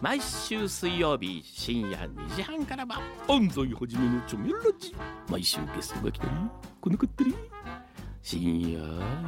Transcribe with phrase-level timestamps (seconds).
[0.00, 4.96] 毎週水曜日深夜2時半からは安西はじめのチョメラジ。
[5.28, 6.30] 毎週ゲストが来たり
[6.80, 7.34] 来なかったり。
[8.22, 8.80] 深夜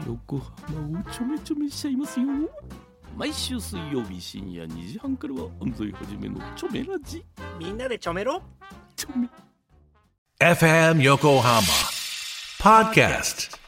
[0.07, 2.27] 横浜をちょめちょめしちゃいますよ。
[3.17, 7.23] 毎週水曜日深夜2時半からは安西はじめのチョメラジ。
[7.59, 8.43] みんなでちょめろ。
[8.97, 9.29] チョメ。
[10.41, 11.61] FM Yokohama
[12.63, 13.61] Podcast.「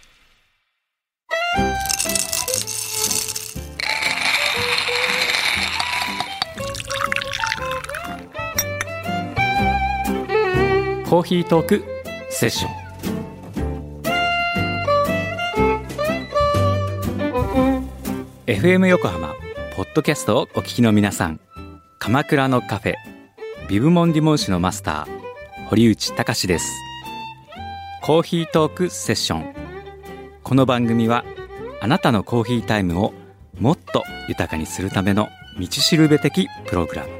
[11.14, 11.84] コーヒートーク
[12.28, 12.72] セッション」
[18.46, 19.36] FM 横浜
[19.76, 21.38] ポッドキャストをお聞きの皆さん。
[22.00, 22.94] 鎌倉のカフェ
[23.68, 26.72] ビブモンディモンシュのマスター堀内隆です。
[28.02, 29.54] コーヒートークセッション。
[30.42, 31.24] この番組は
[31.80, 33.14] あなたのコーヒータイムを
[33.60, 35.28] もっと豊かにするための
[35.60, 37.10] 道しるべ的プログラム。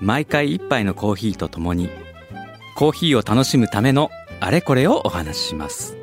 [0.00, 1.90] 毎回一杯のコーヒーとともに
[2.78, 5.96] コーヒーを楽しむためのあれこれをお話しします。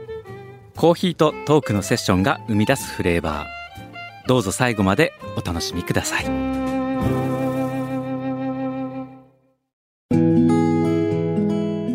[0.75, 4.27] コーヒーとトークのセッションが生み出すフレーバー。
[4.27, 6.25] どうぞ最後までお楽しみください。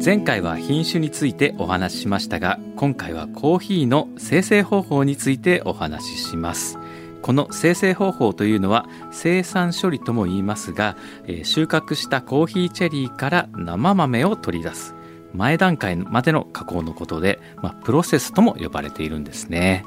[0.02, 6.78] 前回は品種についてお話ししましたが今回はコーヒーの生成方法についてお話しします。
[7.22, 14.94] この生成方法というのは生産処理とも言いますが、え収穫したコーヒーチェリーから生豆を取り出す。
[15.32, 19.84] 前段階までの加工のことで、まあ、プロセスとも呼ばれているんですね、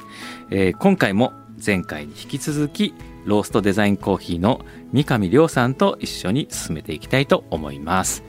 [0.50, 2.94] えー今回も前回に引き続き
[3.26, 8.24] ローストデザインコーヒーの三上亮さんと一緒に進めていきたいと思います。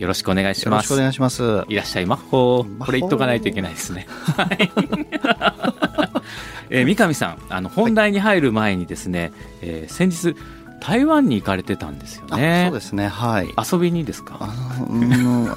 [0.00, 1.64] よろしくお願いしますよろしくお願いします。
[1.68, 4.06] いらっしゃいマッホーマッホーこれ言っとかないといけないですね。
[4.36, 4.70] はい。
[6.70, 10.34] えー三上さん、あの本題に入る前にですね、えー先日
[10.80, 12.64] 台湾に行かれてたんですよあね。
[12.70, 13.08] そうですね。
[13.08, 13.48] はい。
[13.72, 14.38] 遊びにですか？
[14.40, 14.46] あ
[14.80, 15.48] のうん遊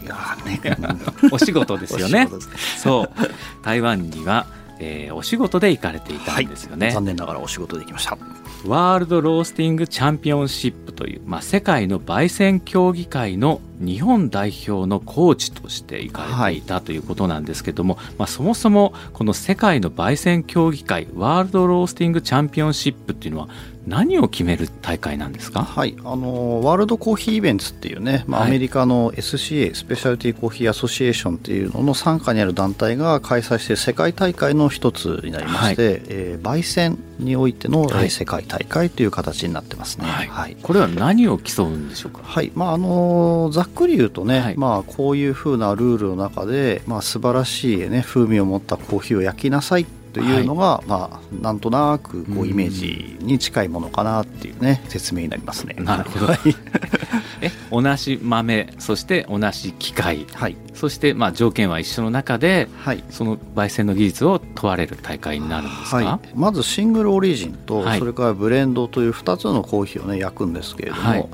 [0.00, 0.60] びが ね。
[1.30, 2.28] お仕事ですよね
[2.78, 3.10] そう。
[3.64, 4.46] 台湾には、
[4.80, 6.90] えーお仕事で行かれていたんですよね。
[6.90, 8.18] 残念ながらお仕事できました。
[8.66, 23.48] ワールドロースティングチャンピオンシップという、まあ、世界の焙煎競技会の日本代表のコーチとして行かれていたということなんですけども、まあ、そもそもこの世界の焙煎競技会ワールドロースティングチャンピオンシップっていうのは
[23.86, 25.62] 何を決める大会なんですか？
[25.62, 28.48] はい、あのワールドコーヒーイベントっていうね、まあ、はい。
[28.48, 40.06] アメリカの SCA スペシャルティーコーヒーアソシエーションっていうのの傘下にある団体が開催している世界大会の一つになりまして、えー焙煎においての、世界大会という形になってますね。
[40.06, 44.56] はいはいこれは何を競うんでしょうかはいまああのざっくり言うとね、はい。
[44.56, 55.74] まあ、こういうふうなルールの中で、まあ、素晴らしい、ね、風味を持ったコーヒーを焼きなさいというのが、まあ、なんとなくこうイメージに近いものかなっていうね説明になりますね。
[55.80, 56.26] なるほど。
[56.26, 56.38] はい、
[57.42, 60.24] え同じ豆そして同じ機械。
[60.32, 60.56] はい。
[60.72, 63.02] そしてまあ条件は一緒の中ではい。
[63.10, 67.98] その焙煎の技術を問われる大会になるんですか、はい、まずシングルオリジンと、はい。
[67.98, 71.28] それからブレンドという2つのコーヒーをね焼くんですけれども、はい。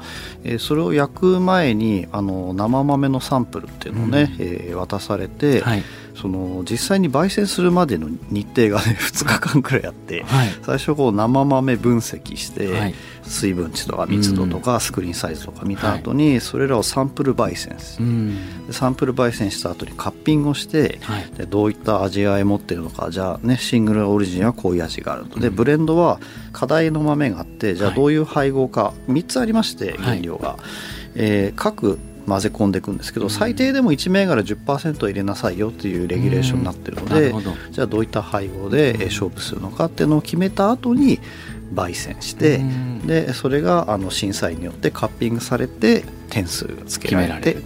[0.45, 4.47] えーそれを焼く前にあの生豆のサンプルっていうのをね、うん。
[4.47, 5.83] えー渡されて、はい
[6.21, 10.49] その実際に焙煎するまでの日程がね 2日間くらいあって、はい。
[10.65, 12.95] 最初こう生豆分析して、はい。
[13.23, 18.73] 水分値とか密度とかスクリーンサイズとか見た後にそれらをサンプル焙煎する。
[18.73, 21.31] サンプル焙煎した後にカッピングをして、はい。
[21.37, 25.39] でどういった味わいを持ってるのかじゃあねシングルオリジンはこういう味があると。
[25.41, 25.55] でうん。
[25.55, 26.19] ブレンドは
[26.53, 27.97] 課題の豆があってじゃあはい。
[27.97, 29.97] どういう配合か3つありましてはい。
[29.99, 30.57] 原料が、
[31.15, 31.99] えー各
[32.31, 33.31] 混ぜ込んでいくんですけど、うん。
[33.31, 37.35] 最低でも1銘柄10%入れなさいよっていうレギュレーションになってるので、
[37.73, 41.21] じゃあどういった配合でえー勝負するのかっていうのを決めた後に
[41.75, 43.07] 焙煎して、うん。
[43.07, 47.57] でそれがあの審査員によってカッピングされて点数がつけられて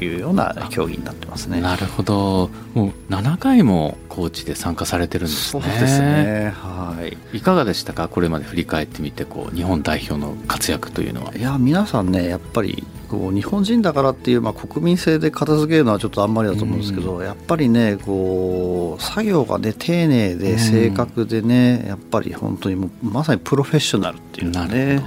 [0.00, 1.60] 決められるっていうような競技になってますね。
[1.60, 2.50] なるほど。
[2.74, 5.62] もう7回もコーチで参加されてるんですね。
[5.62, 6.52] そうですね。
[6.56, 6.96] は
[7.32, 7.36] い。
[7.36, 8.08] いかがでしたか？
[8.08, 11.34] これまで振り返ってみてこう日本代表の活躍というのは。
[11.34, 25.02] いや皆さんねやっぱりこう日本人だからっていう、まあ、国民性で片付けるのはちょっとあんまりだと思うんですけど、やっぱりねこう作業がね丁寧で正確でね、やっぱり本当にもうまさにプロフェッショナルっていうかね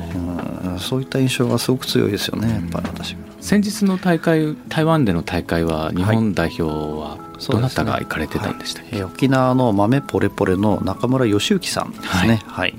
[0.66, 3.33] うん、そういった印象がすごく強いですよねやっぱり私が。
[3.44, 7.18] 先日の大会台湾での大会は日本代表は
[7.50, 12.42] どなたが行かれてたんでしたっけ、えー沖縄の豆ポレポレの中村義之さんですね。
[12.48, 12.74] はい。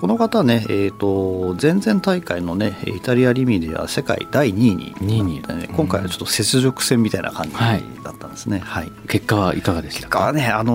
[0.00, 5.42] この方ね、えー、と前々大会のねイタリアリミでは世界第2位に2位に。
[5.76, 7.82] 今回はちょっと雪辱戦みたいな感じはい。
[8.02, 8.58] だったんですね。
[8.58, 8.90] はい。
[9.08, 10.18] 結果はいかがでしたか？
[10.18, 10.72] 結果はね、あの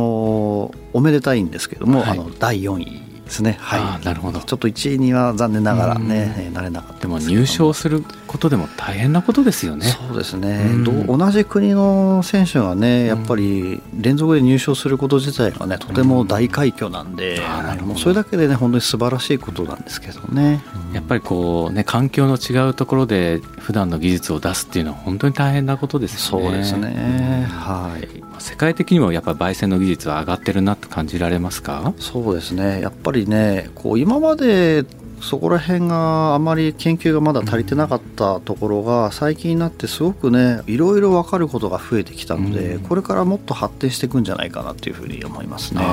[0.74, 2.10] ーおめでたいんですけども、はい。
[2.12, 3.58] あの第4位ですね。
[3.60, 4.40] あはーなるほど。
[4.40, 7.20] いちょっと1位には残念ながらねなれなかったでも。
[7.20, 9.86] 入賞することでも大変なことですよね。
[9.88, 10.70] そうですね、
[11.08, 17.94] う同じ国の選手がね、やっぱり連続で入賞すること自体がね、とても大快挙なんで、あーなるほど。
[17.94, 20.62] もうそれだけでね、本当に素晴らしいことなんですけどね。
[20.94, 26.46] やっぱりこうね環境の違うところで普段の技術を出すっていうのは本当に大変なことですよね。
[26.46, 28.25] そうですね、はい。
[28.40, 31.94] 世界的にもやっぱり焙煎の技術は上がってるなと感じられますか？
[32.00, 34.86] そうですね、やっぱりね、こう今まで
[35.22, 42.84] そこら辺があまり研究がまだ足りてなかったところが、最近になってすごくね、いろいろ分かることが増えてきたので、うん。
[42.84, 45.82] これからもっと発展していくんじゃないかなというふうに思いますね。
[45.82, 45.88] な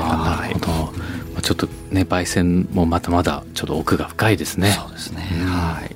[0.47, 0.91] るほど、ま
[1.37, 4.71] あちょっとね焙煎もまだまだちょっと奥が深いですね。
[4.71, 5.45] そうですね、うん。
[5.47, 5.95] はい。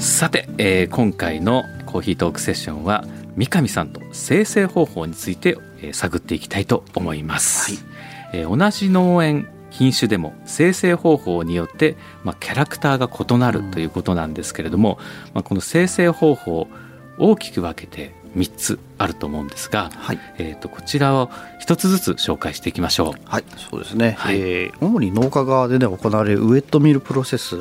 [0.00, 3.04] さて、えー今回のコーヒートークセッションは
[3.38, 7.84] 三上さんと生成方法について、えー探っていきたいと思います、
[8.32, 14.98] えー同じ農園品種でも生成方法によって、まあ、キャラクターが異なるということなんですけれども、
[15.34, 16.66] まあ、この生成方法
[17.18, 20.18] 大きく分けて3つあると思うんですが、はい。
[20.38, 21.30] えー、とこちらを
[21.60, 23.20] 一つずつ紹介していきましょう。
[23.24, 24.40] はい、そうですね、はい。
[24.40, 27.56] えー主に農家側で、ね、行われるウエットミルプロセス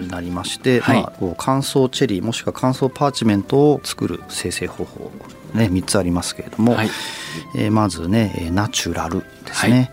[0.00, 1.02] になりまして、はい。
[1.02, 5.10] まあ、こう乾燥チェリーもしくは乾燥パーチメントを作る生成方法、
[5.54, 6.90] ね、3つありますけれども、はい。
[7.56, 9.90] えーまずねえーナチュラルですね、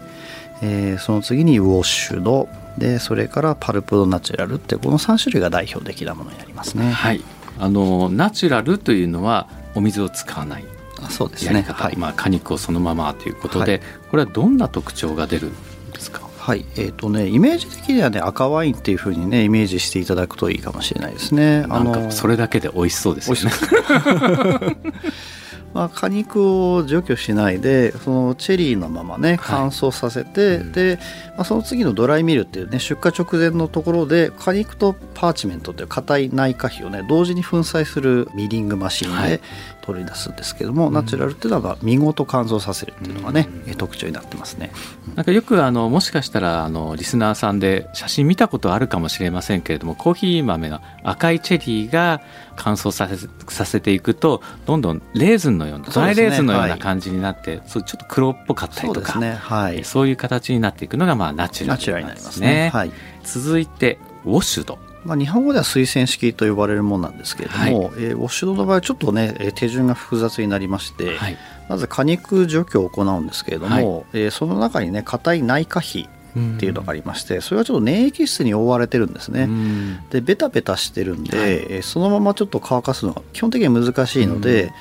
[0.62, 2.48] えーその次にウォッシュド。
[2.78, 6.92] でそれからパルプドナチュラルってこの3種類が代表的なものになりますね。
[6.92, 7.22] はい、
[7.58, 10.66] あのナチュラルというのはお水を使わない。
[11.02, 11.96] あそうですやり方、ねはい。
[11.98, 13.82] まあ、果肉をそのままということで、はい。
[14.12, 16.22] これはどんな特徴が出るんですか？
[16.46, 21.62] はい、えーとね、イメージ的にはね赤ワインっていうふうにねイメージしていただくといいかもしれないですね。
[21.66, 24.78] なんかそれだけで美味しそうですよね。
[25.74, 30.72] まあ、果肉を除去しないでそのチェリーのままね乾燥させて、うん。
[30.72, 31.00] で、
[31.36, 39.32] まあ、その次のドライミルっていうね出荷直前のところで果肉とパーチメントっていう硬い内果皮をね同時に粉砕するミリングマシンはい。
[39.32, 39.42] で
[39.86, 44.72] 取り出すんですけども、ナチュラルっていうのは見事乾燥させるっていうのがね、え特徴になってますね。
[45.16, 52.22] なんかよくあのもしかしたらあのリスナーさんで写真見たことあるかもしれませんけれどもコーヒー豆の赤いチェリーが
[52.56, 59.34] 乾燥させさせていくとどんどんレーズンのようなドライレーズンのようはない感じになってそうちょっと黒っぽかったりとかそうね。
[59.34, 59.80] はい。
[59.80, 62.48] えそういう形になっていくのがまあナチュラルになりますね。
[62.48, 62.70] ね。
[62.70, 62.92] はい。
[63.24, 67.74] 続いてウォッシュドまあ、日本語では水洗式と呼ばれるものなんですけれども、はい。
[67.98, 71.38] えーウォッシュドの場合はちょっとねえー手順が複雑になりまして、はい。
[71.70, 74.06] まず果肉除去を行うんですけれども、はい。
[74.14, 79.44] えーその中にね硬い内果皮っていうのがありましてそれはちょっと粘液質に覆われてるんですね。
[79.44, 80.00] うん。
[80.10, 81.50] でベタベタしてるんで、はい。
[81.52, 84.72] えーそのままちょっと乾かすのが基本的には難しいので、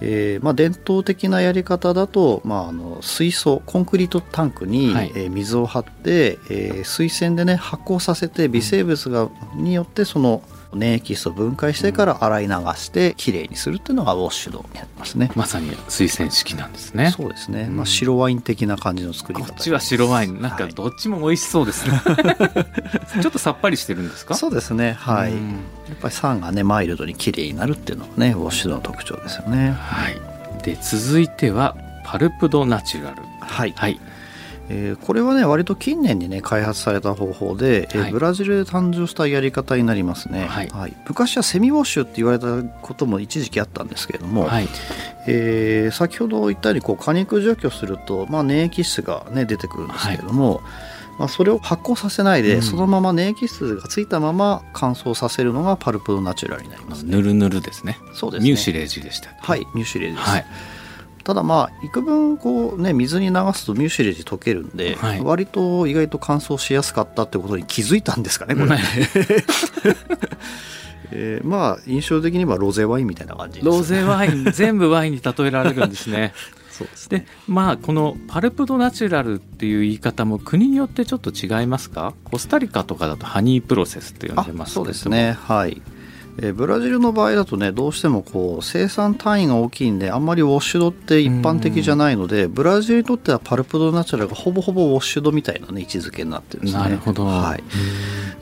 [0.00, 5.12] えーまあ、伝統的なやり方だと、まあ、あの水槽コンクリートタンクに、はい。
[5.14, 10.42] えー水を張って、えー水栓でね発酵させて微生物が、によってその
[10.72, 15.30] 粘液質を分解してから洗い流してきれいにするっていうのがウォッシュドになりますね。
[15.34, 17.10] まさに水洗式なんですね。
[17.16, 17.76] そうですね、うん。
[17.76, 20.40] まあ、白ワイン的な感じの作り方こっちは白ワイン。
[20.40, 20.72] なんかはい。
[20.72, 22.00] どっちも美味しそうですね、
[23.20, 24.34] ちょっとさっぱりしてるんですか？
[24.34, 24.92] そうですね。
[24.98, 25.50] はい、うん。
[25.50, 29.72] やっぱり酸がねマイルドに綺麗になるっていうのがねウォッシュドの特徴ですよね。
[29.72, 30.20] はい、
[30.62, 33.22] で続いてはパルプドナチュラル。
[33.40, 34.00] はい、はい
[34.72, 38.12] えーこれはね割と近年にね開発された方法で、えーはい。
[38.12, 40.96] ブラジルで誕生したやり方になりますね、はい。
[41.08, 44.68] 昔はセミウォッシュって言われたことも一時期あったんですけれども、はい。
[45.26, 50.60] えー先ほど言ったようにこう果肉除去すると、まあ、粘液質が、ね、出てくるんですけれども、
[51.18, 52.62] まあ、それを発酵させないで、うん。
[52.62, 57.16] そのまま粘液質がついたまま乾燥させるのがパルプドナチュラルになりますね。
[57.16, 57.98] ぬるぬるですね。
[58.14, 58.50] そうですね。
[58.50, 60.46] ミューシレージでしたはいミューシレージです、はい
[61.24, 65.20] ただまあ幾分こうね水に流すとミューシレージ溶けるんで、はい。
[65.22, 68.80] 割と意外と乾燥しやすかったってことに気づいたんですかねこれ、はい。
[71.12, 76.32] えーまあ印象的にはロゼワインみたいな感じですロゼワイン全部ワインに例えられるんですね。
[76.70, 82.14] そうですでまあこのパルプドナチュラルっていう言い方も国によってちょっと違いますか？
[82.24, 85.36] コスタリカとかだとハニープロセスって呼んでますそうですね。
[85.46, 85.82] はい
[86.38, 96.82] えーブラジルの場合だとねどうしてもこう生産単位が大きいんであんまりウォッシュドって一般的じゃないのでブラジルにとってはパルプドナチュラルがほぼほぼウォッシュドみたいな、ね、位置づけになってるんですね。
[96.82, 97.62] なるほど、はい、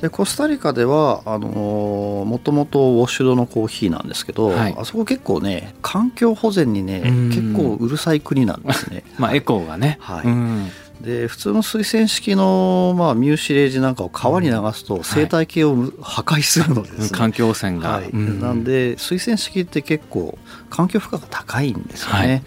[0.00, 4.74] でコスタリカではあのーもともとウォッシュドのコーヒーなんですけど、はい。
[4.76, 7.28] あそこ結構ね環境保全にねうん。
[7.30, 9.02] 結構うるさい国なんですね。
[9.18, 10.26] まあエコーがね、はい。
[10.26, 17.16] うんで普通の水洗式の、まあ、ミューシレージなんかを川に流すと生態系を破壊するのです、ね。
[17.16, 18.10] 環境汚染が、はい。
[18.10, 18.40] うん。
[18.40, 20.38] なんで水洗式って結構
[20.70, 22.42] 環境負荷が高いんですよね、はい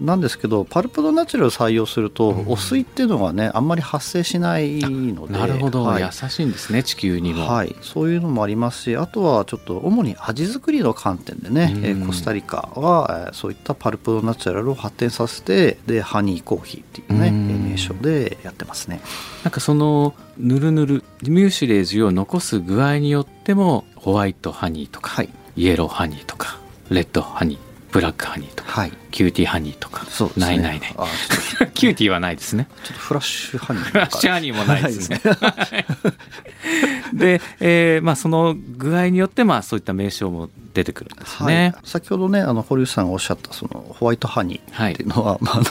[0.00, 2.52] なんですけどパルプドナチュラルを採用すると、うん。
[2.52, 6.02] 汚水っていうのがねあんまり発生しないのでなるほど、はい。
[6.02, 11.84] 優しいんですね地球にも、はい、そういうのもありますしあとはちょっと主に味作りの観点でね、うん。
[11.84, 19.00] えーコスタリカは、えーそういったパルプドナチュラルを発展させてでハニーコーヒーっていうね、名称でやってますね。
[19.44, 25.28] なんかそのぬるぬるミューシレージを残す具合によってもホワイトハニーとか、はい。
[25.56, 28.92] イエローハニーとかレッドハニーブラックハニーとかはい。
[29.10, 30.10] キューティーハニーとかね。
[30.36, 30.94] ないないない。
[31.74, 32.68] キューティーはないですね。
[32.84, 33.82] とちょっとフラッシュハニー。
[33.82, 35.20] フラッシュハニーもないですね。
[37.12, 41.54] で、えーまあ、その具合によって、まあ、そういった名称も出てくるんですはい。
[41.54, 45.64] ね。、先ほどねあの堀内さんがおっしゃったそのホワイトハニーはいっていうのは、まあ、あの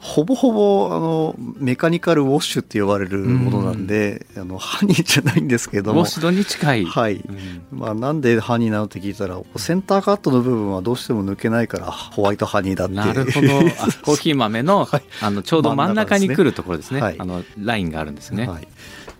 [0.00, 6.00] ほぼほぼあのメカニカルウォッシュって呼ばれるものなんで、あのハニーじゃないんですけども。
[6.00, 6.84] ウォッシュドに近い。
[6.86, 7.32] はい、う
[7.76, 7.78] ん。
[7.78, 12.94] まあ、なんでハニーなのって聞いたらセンターカットの部分はどうしても抜けないからホワイトハニーだって。
[12.94, 13.48] なるほど。
[13.78, 15.02] あコーヒー豆の,、はい。
[15.20, 17.02] あのちょうど真ん中に来るところですね。
[17.02, 17.16] はい。
[17.18, 18.68] あのラインがあるんですね、はい、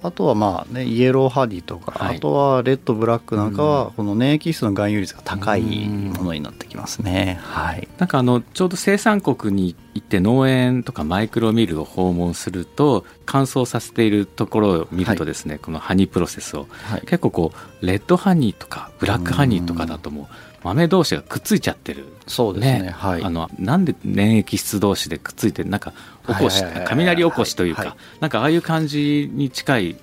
[0.02, 2.16] あとはまあねイエローハニーとか、はい。
[2.16, 7.88] あとはレッドブラックなんかはこの粘液質の含有率が高いものになってきますね、はい。
[7.98, 17.00] なんかあのちょうど生産国に行って農園とかマイクロミルを訪問すると乾燥させているところを見るとですね、このハニープロセスをはい。
[17.02, 17.52] 結構こ
[17.82, 20.26] うレッドハニーとかブラックハニーとかだともう
[20.62, 22.06] 豆同士がくっついちゃってる。
[22.26, 22.90] そうですね。
[22.90, 23.22] はい。
[23.22, 25.92] あのなんで粘液質同士でくっついてなんか
[26.34, 27.94] 起こし雷起こしというか、はい。
[28.20, 29.96] なんかああいう感じに近い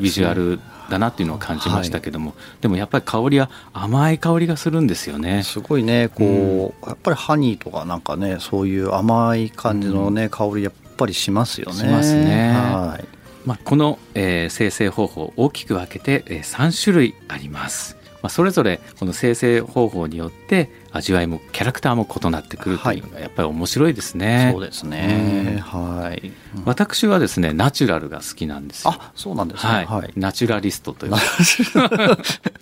[0.00, 5.42] ビジュアルだなっていうのを感じましたけども、でもやっぱり香りは甘い香りがするんですよね。
[5.42, 11.78] すごいねこう、やっぱりハニーとかなんかねそういう甘い感じのね、香りやっぱりしますよね。
[11.78, 12.52] しますね。
[12.52, 13.04] はい。
[13.44, 17.96] まあ、この、えー生成方法大きく分けて、えー3種類あります。
[18.22, 24.50] まあ、それぞれこの生成方法によって味わいもキャラクターも異なってくるというのがやっぱり面白いですね。
[24.52, 26.64] そうですね、はい、うん。
[26.64, 28.94] 私はですねナチュラルが好きなんですよ。
[28.98, 29.72] あそうなんですね。
[29.72, 30.12] はい、はい。
[30.16, 31.12] ナチュラリストという。
[31.12, 31.18] か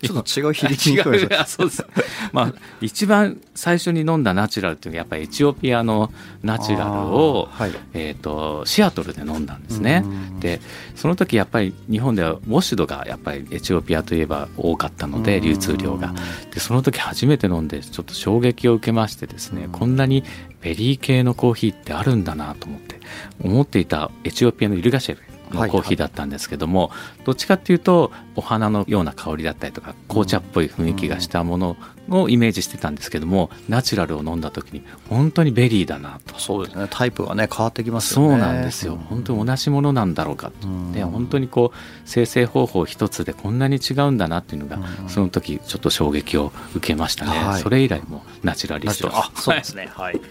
[0.01, 1.29] ちょっと違う響きに聞こえ違う。
[1.39, 1.85] あそうです。
[2.31, 6.11] まあ一番最初に飲んだナチュラルっていうのはやっぱりエチオピアの
[6.43, 7.71] ナチュラルを、はい。
[7.93, 10.03] えっ、とシアトルで飲んだんですね。
[10.05, 10.39] うん。
[10.39, 10.61] で
[10.95, 16.13] その時やっぱり日本ではウォシュドがやっぱりエチオピアといえば多かったので流通量が。
[16.53, 19.71] でその時初めて飲んでちょっと衝撃を受けましてですね、うん。
[19.71, 20.23] こんなに
[20.59, 22.99] ベリー系のコーヒーってあるんだなと思って
[23.39, 25.21] 思っていたエチオピアのイルガシェフ
[25.55, 26.89] のコーヒーだったんですけども、
[27.23, 31.77] どっちかっていうとお花のような香りだったりとか紅茶っぽい雰囲気がしたもの
[32.09, 36.39] をイメージしてたんですけどもナチュラルを飲んだ時に本当にベリーだなと。
[36.39, 36.87] そうですね。
[36.89, 40.91] タイプがね変わってきますそうなんですよ、本当に同じものなんだろうかと、うん。
[40.91, 45.09] で本当にこう精製方法一つでこんなに違うんだなっていうのが、うん。
[45.09, 47.61] その時ちょっと衝撃を受けましたね、はい。
[47.61, 49.09] それ以来もナチュラリスト。
[49.11, 49.89] あそうですね。
[49.93, 50.21] はい。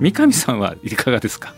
[0.00, 1.54] 三神さんはいかがですか？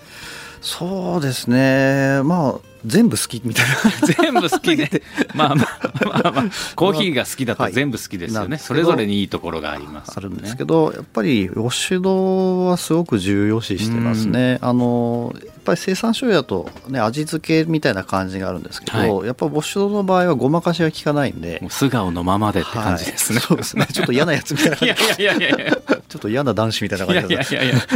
[0.60, 2.22] そうですね。
[2.24, 4.06] まあ全部好きみたいな。
[4.06, 5.02] 全部好きで
[5.34, 6.44] まあまあまあまあ。
[6.74, 7.72] コーヒーが好きだとはい。
[7.72, 14.58] 全部好きですよね、なんですけどそれぞれにいいところがありますあるんですどけど、やっぱりウォッシュドはすごく重要視してますね。
[14.60, 21.62] あのやっぱり生産商だと、ね、味付けみたいな感じがあるんですけど、はやっぱウォッシュドの場合はごまかしが効かないんで。
[21.68, 23.46] 素顔のままでって感じですね、はい。
[23.48, 23.86] そうですね。
[23.92, 25.78] ちょっと嫌なやつみたいな いやいやいやいや。
[26.08, 27.86] ちょっと嫌な男子みたいな感じだいやいやいや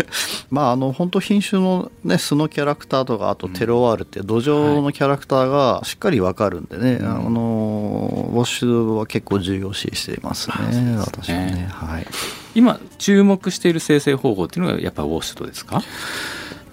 [0.50, 10.83] まああの本当品種のね素のキャラクターとかあとテロワールって土壌のキャラクターがしっかりわかるんでね、あのウォッシュドは結構重要視していますね。
[10.83, 10.97] ね。
[10.99, 11.69] 私はね。
[11.71, 12.07] はい。
[12.54, 15.80] 今注目している精製方法っていうのがやっぱウォッシュドですか？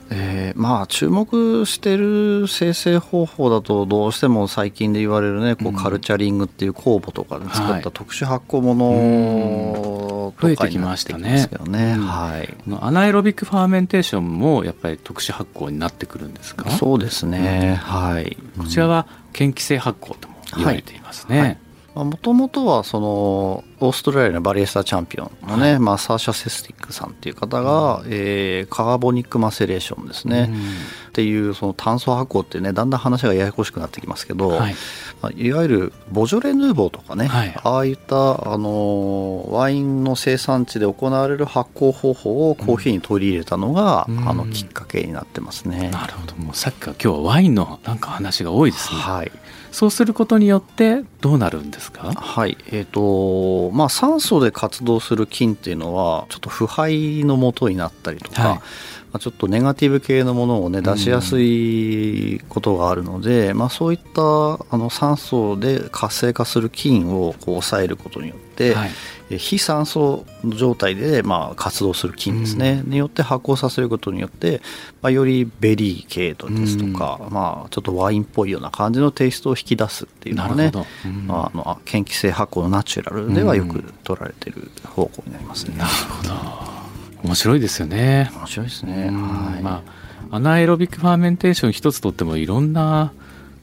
[0.09, 11.47] えーまあ注目してる精製方法だとどうしても最近で言われるねこう culturing っていう酵母とかで作はいった特殊発酵物と増えてきましてたね。
[11.59, 12.47] うんはい。
[12.65, 16.69] このアナエロビックファーメンテーションもやっぱり特殊発酵になってくるんですか？
[16.71, 18.37] そうですね、はい。
[18.57, 21.59] こちらは嫌気性発酵とも言われていますね、
[21.95, 22.05] はい。
[22.05, 30.51] もともとはそのオーストラリアのバリエスタチャンピオンのね、まあ、サーシャ・セスティックさんっていう方が、えーカーボニックマセレーションですね、
[31.09, 34.75] っていうその炭素発酵ってねだんだん話がややこしくなってきますけど、はい。
[35.21, 37.59] まあいわゆるボジョレ・ヌーボーとかね、はい。
[37.63, 44.27] ああいった、あのワインの生産地で行われる発酵方法をコーヒーに取り入れたのが、うん。
[44.27, 45.89] あのきっかけになってますね。
[45.91, 46.35] なるほど。
[46.35, 49.31] もうさっきから今日はワインのなんか話が多いですね、はい。
[49.71, 52.11] そうすることによってどうなるんですか？
[52.13, 52.57] はい。
[52.71, 58.59] えーとまあ、酸素で活動する菌っていうのはちょっと腐敗のもとになったりとか、はい。
[59.11, 68.89] まあ、ちょっとネガティブ系のものをね出しやすいことがあるので、まあ、そういったあの酸素で活性化する菌をこう抑えることによって、はい。
[69.29, 74.61] え非酸素状態でまあ活動する菌ですね、によって発酵させることによって、
[75.01, 80.71] まあ、よりベリー系統ですとか、まあ、ちょっとワインっぽいような感じのテイストを引き出すっていうのがね
[81.25, 85.75] まあ、あのあ嫌気性発酵のナチュラルではよく取られてる方向になりますね。
[85.77, 86.86] なるほど
[87.23, 89.07] 面白いですよね面白いですね。
[89.09, 93.13] うんはいまあ anaerobic fermentation 一つとってもいろんな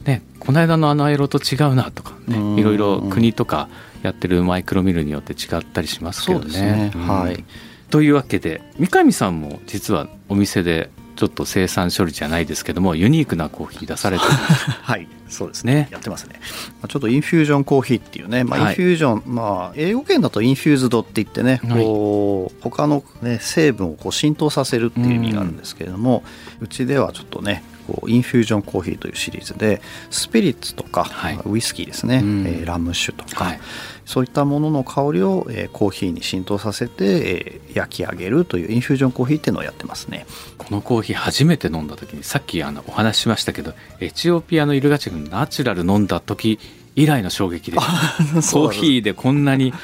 [0.04, 3.68] ねこの間のアナエロと違うなとかねうんいろいろ国とか
[4.02, 6.92] やってるマイクロミルによって違ったりしますけどねね。
[6.94, 7.44] うんはい。
[7.90, 14.30] というわけで三神さんも実はお店でちょっと精製処理じゃないですけどもユニークなコーヒー出されてる。
[14.82, 15.74] はい、そうですね。
[15.74, 15.88] ね。
[15.90, 16.40] やってますね。
[16.80, 18.70] まあちょっとインフュージョンコーヒーっていうね、まあ、はい。
[18.70, 21.82] インフュージョン、まあ、英語圏だと infused って言ってね、はい。
[21.82, 26.22] こう、他のね、成分をこう浸透させるっていう意味があるんですけれども、
[26.60, 31.38] うちではちょっとね、こうインフュージョンコーヒーというシリーズでスピリッツとか、はい。
[31.46, 32.46] ウイスキーですね、うん。
[32.46, 33.60] えーラム酒とか、はい。
[34.04, 40.26] そういったものの香りを、えーコーヒーに浸透させて、えー焼き上げるというインフュージョンコーヒーっていうのをやってますね。
[40.58, 46.58] このコーヒー初めて飲んだ時にさっきあのお話ししましたけどエチオピアのイルガチェフのナチュラル飲んだ時
[46.96, 49.74] 以来の衝撃で コーヒーでこんなに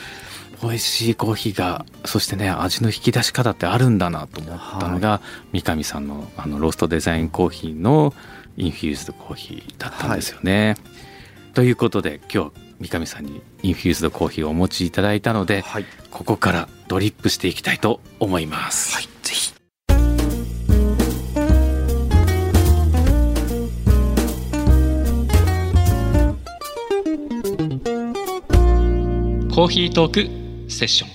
[0.63, 5.21] 美味しいコーヒーがそしてね味の引き出し方ってあるんだなと思ったのが、
[5.53, 8.13] 三上さんのあのローストデザインコーヒーの
[8.57, 10.77] インフューズドコーヒーだったんですよね。
[11.55, 18.95] ということで今日三上さんにインフューズドコーヒーをお持ちいただいたので、はい、ここからドリップしていきたいと思います。
[18.97, 19.55] はい、ぜひ。
[29.55, 30.40] コーヒートーク
[30.71, 31.11] セッション。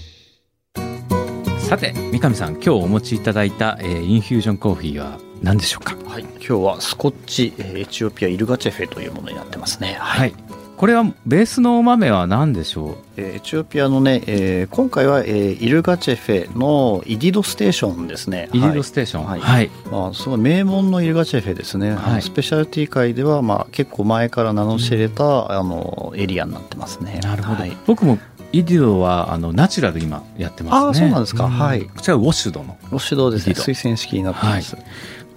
[1.59, 5.95] さて三上さん今日お持ちいただいた、えーインフュージョンコーヒーは何でしょうか？
[6.07, 9.97] はい、今日はスコッチえーエチオピアイルガチェフェというものになってますね。
[9.99, 10.33] はい。
[10.77, 18.49] これはベースのお豆は何でしょえーエチオピアのね、えー今回は、えーイルガチェフェのイディドステーションですね。
[18.53, 19.25] うイリドステーション。
[19.25, 19.39] はい。
[19.39, 22.15] はい、まあ、すごい名門のイルガチェフェですね、あはい。
[22.15, 27.21] のスペシャルティ界では、まあ、結構前から名の知れた、あのエリアになってますね。
[27.23, 28.19] なるほど、はい、僕も
[28.59, 30.87] イディドはあのナチュラル今やってますね。
[30.87, 31.49] あーそうなんですか。
[31.49, 31.81] はい。
[31.81, 32.77] こちらはウォッシュドの。
[32.89, 33.55] ロシドですね。
[33.55, 34.77] 推薦式になってます、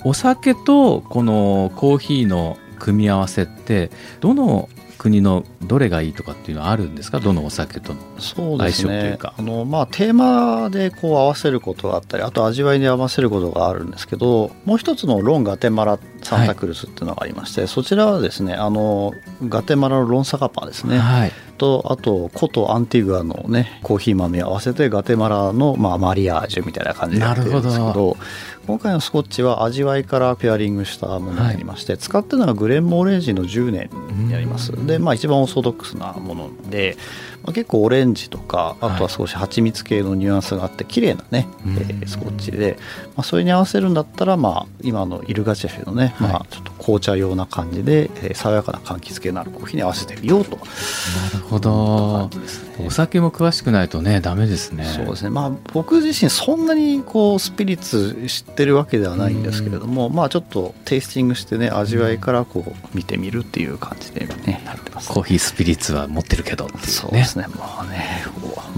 [0.04, 7.20] お酒とこのコーヒーの組み合わせってどの国のどれがいいとかっていうのはあるんですか？
[7.20, 8.88] どのお酒とのそうですね。
[8.88, 9.34] 相性というか。
[9.36, 19.14] あの、まあ、テーマでこう合わせることがあったりあと味わいに合わせることがあるんですけどもう一つのロン・ガテマラ・サンタクルスっていうのがありまして、そちらはですねあの
[19.48, 21.32] ガテマラのロン・サカパーですね、はい。
[21.56, 28.16] とあと古都アンティグアのねコーヒー豆を合わせてガテマラの、まあ、マリアージュみたいな感じでやってるんですけど
[28.68, 34.72] 今回のスコッチは味わいからペアリングしたものになりまして、使ってるのがグレンモーレンジの10年になります。
[34.86, 36.98] で、まあ、一番オーソドックスなもので、
[37.37, 41.72] まあ、結構オレンジとかあとは少し蜂蜜系のニュアンスがあって綺麗なね、うん。
[41.74, 42.78] えースコッチで、
[43.16, 50.56] まあ、それに合わせるんだったら、まあ、今のイルガチェフェのね、まはあ、ちょっと紅茶用な感じで、えー爽やかな柑橘系のあるコーヒーに合わせてみようと。
[50.56, 50.62] な
[51.34, 52.30] るほど。
[52.78, 52.86] ね。
[52.86, 54.84] お酒も詳しくないとねダメですね。
[54.84, 55.30] そうですね。
[55.30, 64.62] まあ僕自身そんなにこうスピリッツ知ってるわけではないんですけれども、まあちょっとテイスティングしてね味わいからこう見てみるっていう感じでね。
[64.64, 66.88] やってますコーヒースピリッツは持ってるけどっていうね。
[66.88, 67.46] そうですね。
[67.48, 68.24] もうね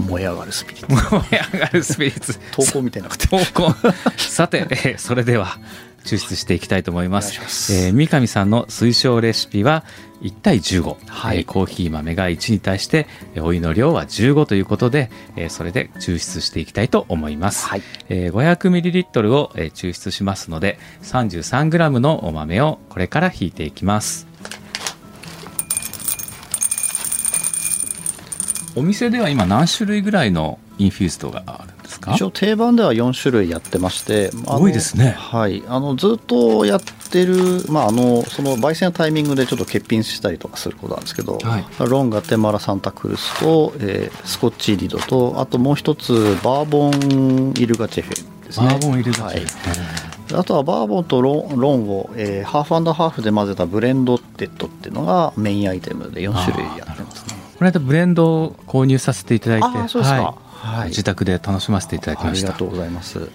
[0.07, 1.13] 燃え上がるスピリッツ。
[1.13, 2.39] 燃え上がるスピリッツ。
[2.51, 3.73] 投稿みたいなくて投稿。
[4.17, 5.57] さて、えーそれでは
[6.03, 7.73] 抽出していきたいと思います。
[7.73, 9.83] えー三上さんの推奨レシピは
[10.21, 11.39] 1対15、はい。
[11.39, 17.83] えーコーヒー豆が1に対してえーお湯の量は15ということで、えーそれで抽出していきたいと思います、はい。
[18.09, 24.30] えー 500ml をえー抽出しますので 33g のお豆をこれからひいていきます
[28.75, 32.13] お店では今何種類ぐらいのインフューズドがあるんですか？
[32.13, 35.11] 一応定番では4種類やってまして多いですね。
[35.11, 35.63] はい。
[35.67, 36.81] あのずっとやっ
[37.11, 37.35] てる、
[37.69, 41.65] まあ、あのその焙煎のタイミングでちょっと欠品したりとかすることなんですけど、はい。
[41.79, 48.67] ロンガテマラサンタクルスと、えースコッチリドとあともう一つバーボンイルガチェフェですね。
[48.67, 49.41] バーボン入れだはい。
[50.33, 57.30] あとはバーボンとロンロンを、えーハーフハーフで混ぜたブレンドテッドっていうのがメインアイテムで4種類やってますね
[57.61, 60.77] この間ブレンドを購入させていただいてはい。
[60.79, 60.89] はい。
[60.89, 63.29] 自宅で楽しませていただきありがましたとうございます。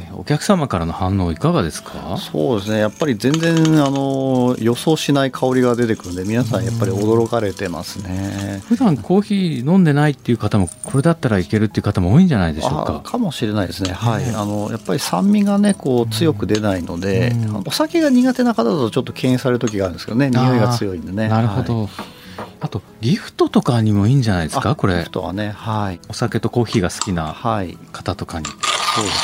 [0.00, 2.16] えお客様からの反応いかがですか？
[2.16, 2.80] そうですね。
[2.80, 8.64] やっぱり全然あの予想しない香りが出てくるんで皆さんやっぱり驚かれてますね。
[8.66, 13.92] 普段コーヒー飲んでないっていう方もこれだったらいけるっていう方も多いんじゃないでしょうあかかもしれないですね。
[13.92, 14.24] はい。
[14.34, 17.62] あのやっぱり酸味がねこう強く出ないので、うん。
[17.64, 20.30] お酒が苦手な方だとちょっと敬遠される時があるんですけどね。
[20.30, 21.28] 匂いが強いんでね。
[21.28, 22.17] なるほど、はい
[22.60, 24.70] あとギフトとかにもいいんじゃないですか？
[24.70, 24.96] あこれ。
[24.96, 26.00] ギフトはねはい。
[26.08, 27.78] お酒とコーヒーが好きなはい。
[27.92, 28.56] 方とかに、そう
[29.04, 29.16] です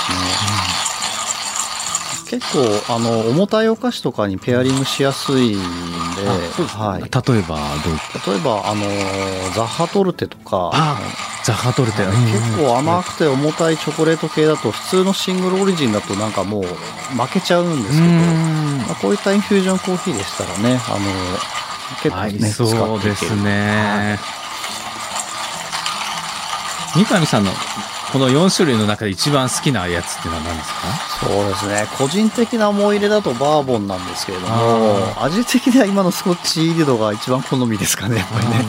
[2.34, 2.52] ね、結
[2.86, 7.10] 構あの重たいお菓子とかにペアリングしやすいんではい、例え
[7.42, 7.90] ばど
[8.30, 8.32] う？
[8.32, 8.82] 例えばあの
[9.54, 10.70] ザッハトルテとか。
[10.72, 10.98] あ
[11.44, 18.78] ザハトルテ、うん結構甘くて重たいチョコレート系だと普通のシングルオリジンだとなんかもう負けちゃうんですけど、うん。
[18.78, 20.98] まあ、こういったインフュージョンコーヒーでしたらねあの
[22.02, 23.42] 結構ねそうですいける。
[23.42, 24.18] ね、
[26.94, 27.50] 三上さんの
[28.12, 31.26] この4種類の中で一番好きなやつっていうのは何ですか？
[31.26, 31.86] そうですね。
[31.98, 34.54] 個人的な思い入れだとバーボンなんですけれども
[35.16, 38.64] あ味的には今のスコッチイールドが一番好みですかねやっぱりね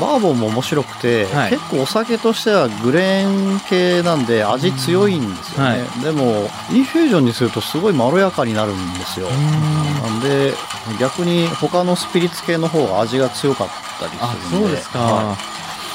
[0.00, 1.50] バーボンも面白くて、はい。
[1.50, 9.28] 結構お酒としてはグレーン系なんで味強いんですよね、はでもインフュージョンにするとすごいまろやかになるんですよ。
[9.28, 10.54] なんで
[10.98, 13.68] 逆に他のスピリッツ系の方が味が強かっ
[13.98, 14.66] たりあするんで。
[14.66, 15.36] そうですか、は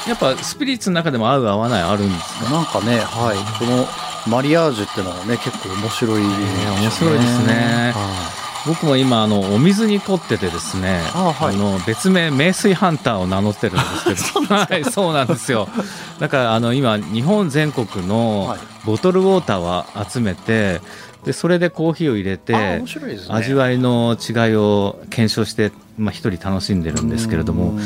[0.06, 3.36] やっぱスピリッツの中でも合う合わないあるんですかいなんかねはい。
[3.58, 3.86] この
[4.26, 6.28] マリアージュっていうのがね結構面白いね、
[6.80, 7.92] 面白いですね。
[7.94, 11.56] はい僕も今あのお水に凝っててですねあはい。
[11.56, 13.76] の別名名水ハンターを名乗ってるん
[14.06, 14.46] ですけど。
[14.54, 15.68] はいそうなんですよ。
[16.20, 18.58] だからあの今日本全国のはい。
[18.84, 20.80] ボトルウォーターを集めて
[21.24, 22.84] でそれでコーヒーを入れあてね。
[23.28, 27.80] 味わいの違いを検証してまあ、一人楽しんでるんですけれどもうん。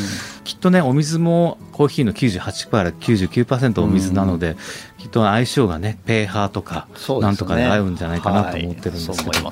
[0.44, 4.56] きっとねお水もコーヒーの98%から99%お水なので
[4.98, 6.88] きっと相性がねペーハーとか
[7.20, 9.50] なんとかで合うんじゃないかなと思ってるんですはいけど、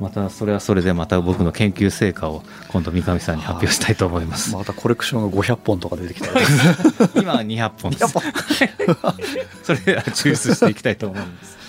[0.00, 4.54] またそれはそれでまた僕の研究成果を今度三上さんに発表したいと思います。
[4.54, 6.40] またコレクションが500本とか出てきたら
[7.14, 8.14] 今は200本です。
[9.62, 11.59] それでは抽出していきたいと思います。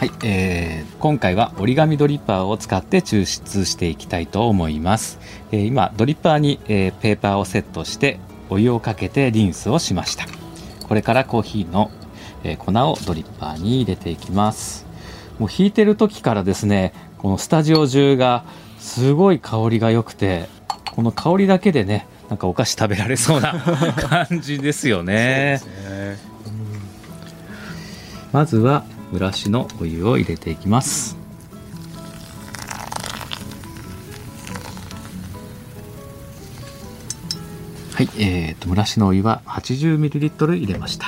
[0.00, 5.18] はい、えー今回は折り紙ドリッパーを使って抽出していきたいと思います。
[5.52, 10.24] えー今ドリッパーに、えーペーパーをセットしてお湯をかけてリンスをしました。
[10.88, 11.90] これからコーヒーの、
[12.44, 14.86] えー粉をドリッパーに入れていきます。
[15.38, 18.44] もう引いてる時からですね、このスタジオ中が
[18.78, 20.48] すごい香りが良くて、
[20.96, 23.52] この香りだけでね、なんかお菓子食べられそうな
[24.00, 25.60] 感じですよね。
[28.32, 31.16] まずは蒸らしのお湯を入れていきます。
[37.94, 41.06] はい、えー、と蒸らしのお湯は 80ml 入れました。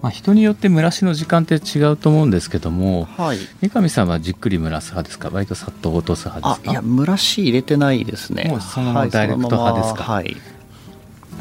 [0.00, 3.38] まあ、人によって蒸らしの時間って違うと思うんですけどもはい。
[3.62, 5.30] 三上さんはじっくり蒸らす派ですか？
[5.32, 6.70] 割とさっと落とす派ですか？
[6.70, 8.44] あいや蒸らし入れてないですね。
[8.44, 10.04] もうそのままダイレクト派ですか？
[10.04, 10.36] はい。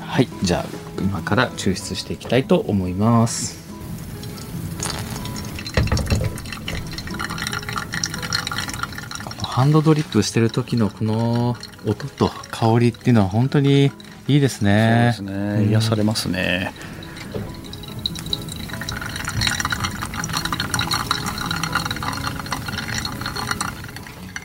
[0.01, 0.65] はいじゃあ
[0.99, 3.66] 今から抽出していきたいと思います
[9.57, 13.91] ハンドドリップしてる時のこの音と香りっていうのは本当に
[14.27, 15.13] いいですね。
[15.15, 15.65] そうですね。
[15.69, 16.71] 癒されますね。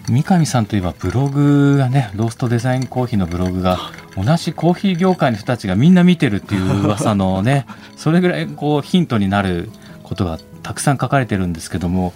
[0.08, 3.76] 三上さんといえばブログがねローストデザインコーヒーのブログが
[4.16, 7.66] 同じコーヒー業界の人たちがみんな見てるっていう噂のね
[7.98, 9.68] それぐらいこうヒントになる
[10.04, 12.14] ことがたくさん書かれてるんですけども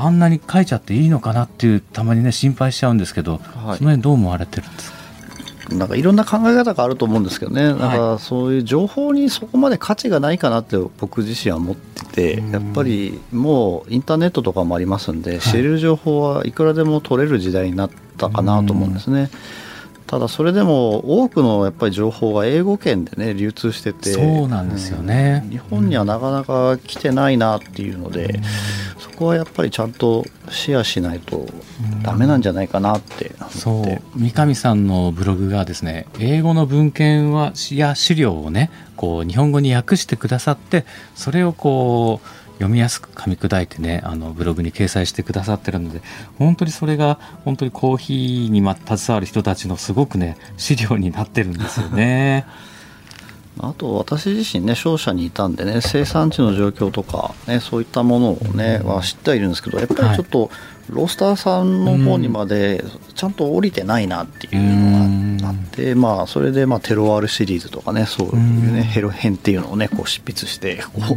[0.00, 3.78] あんなに書いちゃっていいのかなっていうたまにね心配しちゃうんですけど、はい。
[3.78, 4.98] その辺どう思われてるんですか？
[5.74, 12.50] なんかいろんな考え方があると思うんですけどね、なんかそういう情報にそこまで価値がないかなって僕自身は思ってて、うん。
[12.52, 19.28] やっぱりもうインターネットとかもありますんで、知れる情報はいくらでも取れる時代になったかなと思うんですね。
[20.08, 25.42] ただそれでも多くのやっぱり情報が英語圏でね流通しててそうなんですよね。
[25.44, 28.40] うん日本にはなかなか来てないなっていうので、
[28.98, 31.46] そこはやっぱりちゃんとシェアしないと
[32.02, 34.02] ダメなんじゃないかなってそ思って。
[34.16, 34.18] う。
[34.18, 46.02] 三上さんのブログがですね英語の文献はや資料をねこう日本語に訳してくださってそれをこう読みやすく噛み砕いてねあのブログに掲載してくださってるので
[46.38, 52.46] 本当にそれが本当にコーヒーにま携わる人たちのすごくね資料になってるんですよね。
[53.60, 60.50] あと私自身ね商社にいたんでね生産地の状況とか、ね、そういったものをねは知ってはいるんですけどやっぱりちょっと
[60.90, 62.82] ロースターさんの方にまで
[63.14, 71.16] ちゃんと降りてないなっていうのがあって、まあ、それでまあテロワールシリーズとかねそういうねヘロ編っていうのをねこう執筆してこ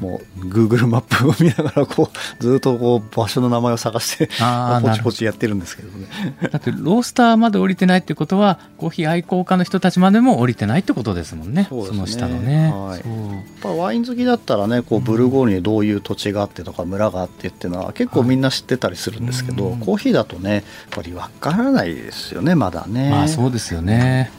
[0.00, 6.06] うもう Google マップを見ながらこうずっとこう場所の名前を探してポチポチやってるんですけどね。
[6.50, 11.66] だってロースターまで降りてないってことはコーヒー愛好家の人たちまでも降りてないってことですもんね。
[11.68, 11.98] そね。
[11.98, 12.98] の下のね、はい。
[12.98, 23.10] やっぱワイン好きだったらねこうブルゴーニュにどういう土地があってとか村があってっていうのは結構みんな知ってたりするんですけど、コーヒーだとねやっぱりわからないですよねまだね。
[23.10, 24.30] まあそうですよね。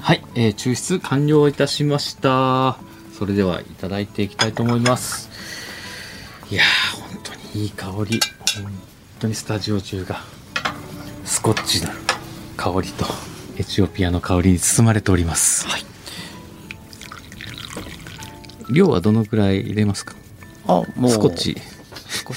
[0.00, 2.78] はい、えー抽出完了いたしました。
[3.18, 5.30] それではいただいていきたいと思います。
[6.50, 8.20] いやー、本当にいい香り。
[8.62, 8.72] 本
[9.20, 10.20] 当にスタジオ中が
[11.24, 11.90] スコッチの
[12.56, 13.06] 香りと
[13.58, 15.66] エチオピアの香りに包まれております。
[15.66, 15.82] はい。
[18.70, 20.14] 量はどのくらい入れますか？
[20.66, 21.56] あもうスコッチ。
[22.16, 22.36] スコッ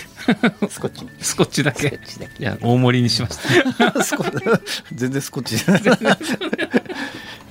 [0.90, 1.08] チ。
[1.24, 2.00] スコッチだけ。
[2.40, 3.50] いや、大盛りにしました。
[4.94, 5.82] 全然スコッチじゃない。
[5.84, 6.18] は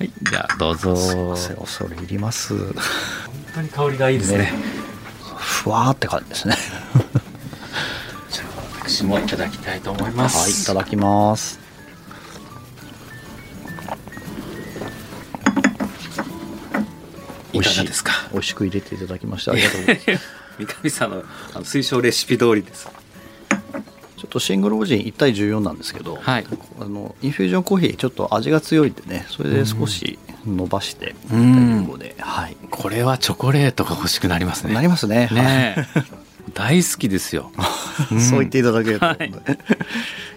[0.05, 0.95] い、じゃあどうぞ。
[1.59, 2.53] 恐れ入ります。
[3.53, 4.37] 当に香りがいいですね。
[4.39, 4.53] ね
[5.37, 6.55] ふわーって感じですね。
[8.31, 10.37] じゃあ私もいただきたいと思います。
[10.37, 11.59] はいいただきます。
[17.53, 17.59] い。
[17.61, 18.13] かがですか？
[18.31, 22.87] 美味しく入れていただきましてありがとうございます三上さんのあの推奨レシピ通りです。
[24.17, 26.45] ちょっとシングルオージン1対14なんですけど、はい。
[26.81, 31.85] あのインフュージョンコーヒーちょっと味が強いんでねそれで少し伸ばして1対うん。
[31.87, 32.57] 15で、はい。
[32.69, 34.73] これはチョコレートが欲しくなりますね。
[34.73, 35.29] なりますね。
[35.31, 36.03] ねえ。
[36.53, 37.51] 大好きですよ。
[37.55, 39.31] はいそう言っていただけると、はい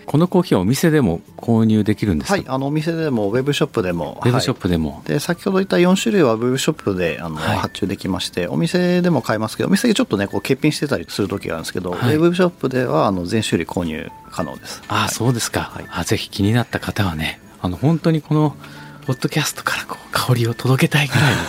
[0.06, 2.34] このコーヒーはお店でも購入できるんですか？
[2.34, 5.02] はい、あのお店でもウェブショップでもウェブショッはいプでも。
[5.06, 15.80] で先ほど言った4種類はウェブショップであの、はい発注できましてお店でも買えますけどお店でちょっとねこう欠品してたりする時があるんですけど、はいウェブショップではあの全種類購入可能ですああ、そうですか。
[15.90, 18.56] あぜひ気になった方はね、あの本当にこの
[19.06, 21.42] ポッドキャストからこう香りを届けたいぐらいの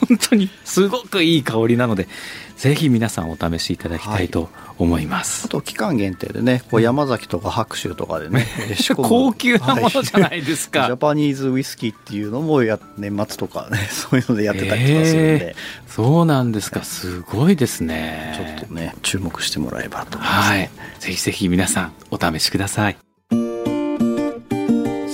[0.08, 2.08] 本当にすごくいい香りなので、
[2.56, 5.46] ぜひ皆さんお試しいただきたいと思います。
[5.46, 8.46] あと期間限定でねこう山崎とか白州とかでね
[8.96, 16.82] 高級なものじゃないですかはジャパニーズウイスキーっていうのもや年末とかね そういうのでやってたりとかするんで、えーそうなんですか。
[16.82, 18.34] すごいですね。
[18.36, 20.70] ちょっとね注目してもらえればと思います、はい。
[20.98, 23.05] ぜひぜひ皆さんお試しください。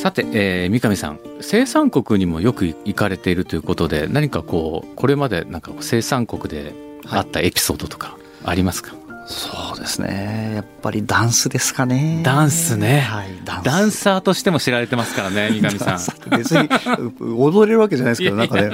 [0.03, 6.75] さて、えー三上さん、生産国にもよく行かれているということで、何かこう、これまでなんか生産国で
[7.09, 8.95] あったエピソードとかありますか、
[9.27, 10.53] そうですね。
[10.57, 12.21] やっぱりダンスですかね。
[12.25, 12.99] ダンスね。
[13.01, 13.65] はいダンス。
[13.65, 16.37] ダンサーとしても知られてますからね、三上さん。
[16.37, 16.69] 別に
[17.39, 18.71] 踊れるわけじゃないですけどなんかね。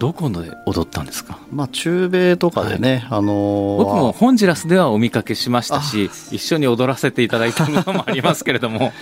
[0.00, 1.38] どこで踊ったんですか？
[1.52, 8.92] まあ中米とかでね、あのー僕もホンジュラスではお見かけしましたし、一緒に踊らせていただいたものもありますけれども、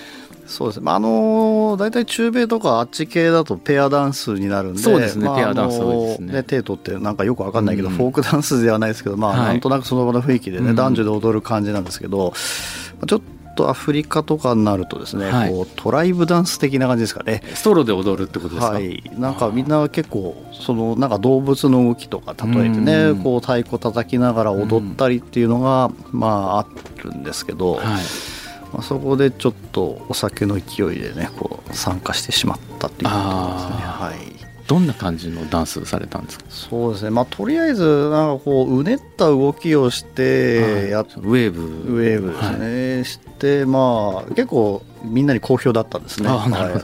[0.48, 0.76] そうです。
[0.78, 5.26] ね、まああのー大体中米とかあっち系だとペアダンスになるんでそうですね。
[5.26, 6.42] まあペアダンスあのー多いですね。
[6.42, 7.94] 手取ってなんかよくわかんないけど、うん。
[7.94, 9.38] フォークダンスではないですけど、まあはい。
[9.48, 10.74] なんとなくその場の雰囲気でね、うん。
[10.74, 12.32] 男女で踊る感じなんですけど、
[12.98, 13.20] まあちょっ
[13.56, 15.50] とアフリカとかになるとですね、はい。
[15.50, 17.42] こうトライブダンス的な感じですかね。
[17.54, 23.22] ソロで踊るってことですか、はい、なんかみんな結構そのなんか動物の動きとか例えてね、うん。
[23.22, 26.66] こう太鼓叩きながら踊ったりっていうのが、まああ
[27.02, 28.04] るんですけど、はい。
[28.72, 33.32] まあ、そこでちょっとお酒の勢いでねこう参加してしまったっていうことですね。
[33.84, 34.38] あはい。
[34.66, 36.44] どんな感じのダンスされたんですか？
[36.50, 37.10] そうですね。
[37.10, 41.62] まあとりあえずなんかこううねった動きをしてやっウェーブ。
[41.62, 46.28] ウェーブですね、してまあ結構みんなに好評だったんですね。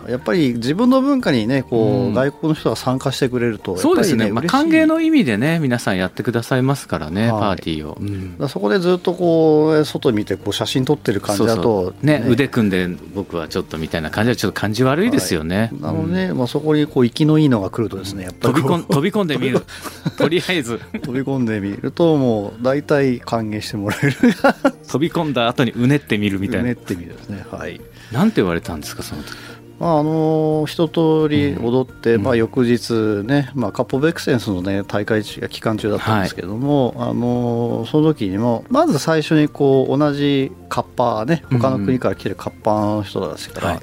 [0.08, 2.14] やっぱり自分の文化にねこう、うん。
[2.14, 4.30] 外国の人が参加してくれるとそうですね。
[4.30, 7.40] まあ、歓迎の意味でね皆さんやってくださいますからね、はい。
[7.40, 8.48] パーティーを、うん。
[8.48, 12.06] そこでずっとこう外見てこう写真撮ってる感じだとそうそう。
[12.06, 18.62] ね腕組んで僕はちょっとみたいな感じはちょっと感じ悪いですよね、なので、まあ、そこにこう生きのいいのが来るとですねやっぱりこう。
[18.62, 19.62] 飛び込ん飛び込んでみる。
[20.16, 20.80] とりあえず。
[21.02, 24.12] 飛び込んでみるともう大体歓迎してもらえる。
[24.88, 27.44] 飛び込んだ後にうねってみるみたいな、ねってみるですね。
[27.50, 27.80] はい
[28.12, 29.32] なんて言われたんですかその時。
[29.80, 32.22] まああの一通り踊って、うん。
[32.22, 32.92] まあ、翌日
[33.24, 43.80] ね、まあ、カッポベクセンスの、ね、大会期間中だったんですけども、あのその時にもまず最初にこう同じカッパーね他の国から来てるカッパーの人たちから、はい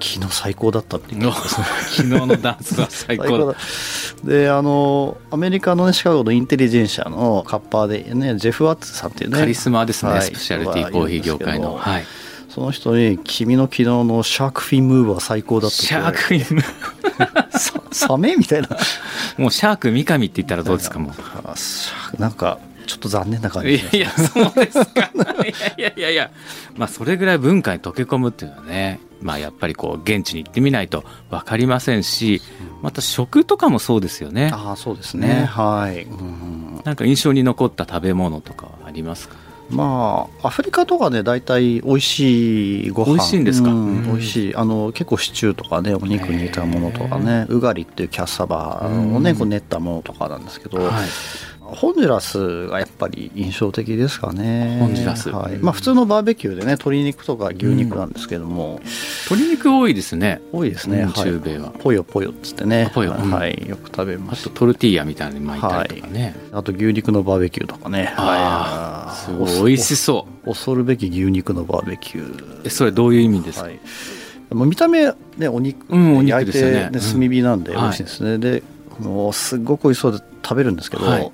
[0.00, 3.54] 昨日最高だったって言っ 昨日のダンスは最高だ
[4.24, 9.38] であのアメリカの、ね、シカゴのインテリジェンシャのカッパーで、ね、ジェフ・ワッツさんっていうね。
[9.38, 10.22] カリスマですね、はい。
[10.22, 12.04] スペシャルティーコーヒー業界の、はい、
[12.58, 16.60] その人に「君の昨日のシャークフィンムーブは最高だった」シャークフィン
[17.56, 18.68] さ サメみたいな。
[19.36, 21.12] もうシャーク三上って言ったらどうですかも
[22.16, 22.20] う。
[22.20, 25.10] なんかちょっと残念な感じいやいやそうですか。
[25.76, 26.30] いやいやいやいや。
[26.76, 28.98] まあそれぐらい文化に溶け込むっていうのはね。
[29.22, 32.40] まあやっぱりこう現地に行ってみないと分かりませんし
[32.82, 34.50] また食とかもそうですよね。
[34.52, 35.44] ああそうですねね。
[35.44, 39.36] はい、うん、なんか印象に残った食べ物とかはありますか？
[39.70, 43.06] まあアフリカとかね大体美味しいご飯。
[43.06, 43.70] 美味しいんですか？
[43.70, 44.02] ううん。
[44.04, 44.56] 美味しい。
[44.56, 47.46] あの結構シチューとかねお肉に似たものとかね。
[47.48, 49.36] ウガリっていうキャッサバをねうん。
[49.36, 51.08] こう練ったものとかなんですけど、はい
[51.74, 54.78] ホンジュラスがやっぱり印象的ですかね。
[54.80, 55.30] ホンジュラス。
[55.30, 55.56] はい。
[55.58, 58.80] まあ、普通のバーベキューでね鶏肉とか牛肉なんですけども、
[59.30, 60.40] 鶏肉多いですね。
[60.52, 61.14] 多いですね、うんはい。
[61.14, 61.70] 中米は。
[61.70, 62.86] ポヨポヨっつってね。
[62.90, 64.44] あポヨうんはい、よく食べあます。
[64.44, 68.12] とトルティーヤみたいに巻いたりとかね、あと牛肉のバーベキューとかね。
[68.16, 69.72] ああすごい。
[69.72, 70.46] 美味しそう。
[70.46, 72.66] 恐るべき牛肉のバーベキュー。
[72.66, 73.78] えそれどういう意味ですか、はい、
[74.52, 76.90] もう見た目ねお肉,、うんお肉焼いですよね。
[76.92, 77.82] 炭火なんではい。
[77.82, 78.62] 美味しいですね、で
[78.98, 81.32] もうすっごく美味しそうで食べるんですけど、はい。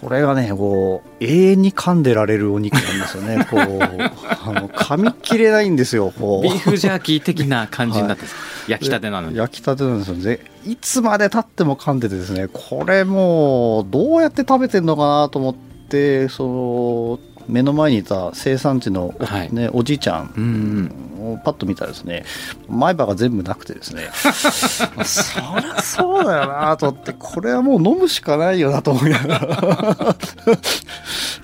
[0.00, 3.44] これがねこう永遠に噛んでられるお肉なんですよね。
[3.50, 3.60] こう
[4.48, 6.42] あの噛み切れないんですよこう。
[6.42, 8.36] ビーフジャーキー的な感じになってます、
[8.70, 9.36] 焼きたてなのに。
[9.36, 10.14] 焼きたてなんですよ。
[10.14, 19.14] ねいつまで経っても噛んでてですねこれもうどうやって食べてんのかなと思ってその目の前にいた生産地の
[19.50, 22.24] ね、おじいちゃんをパッと見たらですね
[22.68, 24.10] 前歯が全部なくてですね。
[24.14, 24.84] そ
[25.58, 30.16] りゃそうだよなと思って これはもう飲むしかないよなと思いながら。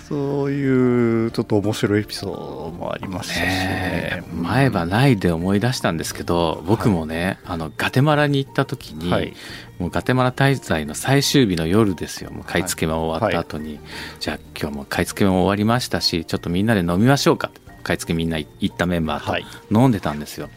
[0.09, 4.23] そういうちょっと面白いエピソードもありましたしね。
[4.35, 9.35] 前歯ないで思い出したんですけど僕もね、あのガテマラに行った時に、はい
[9.79, 12.31] もうガテマラ滞在の最終日の夜ですよ。
[12.31, 13.81] もう買い付けも終わった後に、
[14.21, 17.51] じゃあ今日も買い付けも終わりましたしちょっとみんなで飲みましょうか。
[17.83, 19.43] 買い付けみんな行ったメンバはい。
[19.43, 20.49] ーと飲んでたんですよ、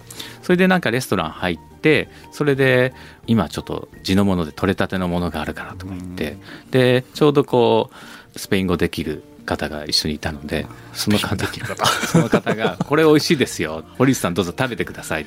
[0.44, 2.94] それでなんかレストラン入ってそれで
[3.28, 6.38] 今ちょっと地のもので取れたてのものがあるからとか言って、
[6.72, 7.90] でちょうどこ
[8.36, 11.36] うスペイン語できる方が一緒にいたのでその 方。
[12.06, 13.84] その方が「これ美味しいですよ。
[13.98, 15.26] 堀内さんどうぞ食べてください」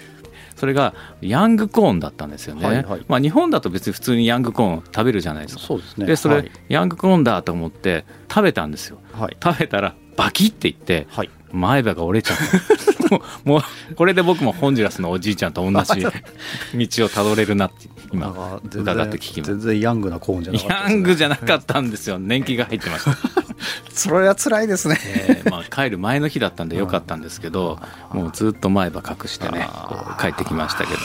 [0.61, 0.92] それが
[1.23, 3.05] ヤングコーンだったんですよね、はいはい。
[3.09, 5.62] まあ、日本だと別に普通にヤングコーン食べるじゃないですか。
[5.62, 6.05] そうですね。
[6.05, 6.51] でそれ、はい。
[6.68, 8.99] ヤングコーンだと思って食べたんですよ。
[9.18, 9.37] はい。
[9.42, 11.31] 食べたらバキっていってはい。
[11.51, 13.09] 前歯が折れちゃった。
[13.16, 13.59] もうも
[13.90, 16.03] うこれで僕もホンジュラスのおじいちゃんと同じ
[17.01, 19.53] 道をたどれるなって今伺って然聞きます。
[19.53, 20.94] 全然ヤングなコーンじゃなかったね。
[20.94, 22.18] ングじゃなかったんですよ。
[22.18, 23.39] 年季が入ってました
[23.92, 24.99] それは辛いですね。
[25.03, 27.79] えーまあ、帰る前の日だったんでよかったんですけど、
[28.12, 31.01] もうずっと前歯隠してねこう帰ってきましたけど。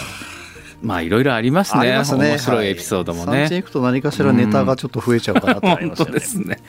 [0.82, 1.86] まあいろいろありますね。
[1.86, 1.92] ね。
[1.96, 6.20] 面白いエピソードもね、産地行くと何かしらネタがちょっと増えちゃうかなってあり本当ますよね。
[6.20, 6.60] ですね。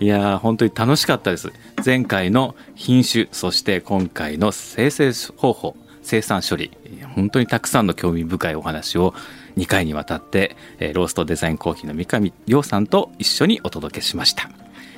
[0.00, 1.52] いやー本当に楽しかったです。
[1.84, 6.70] 前回の品種そして今回の生成方法生産処理。
[7.14, 9.14] 本当にたくさんの興味深いお話を
[9.56, 14.48] 2回にわたって、えーローストデザインコーヒーの三上亮さんと一緒にお届けしました、